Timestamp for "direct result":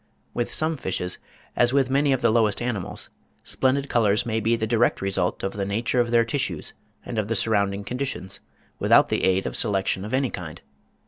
4.65-5.43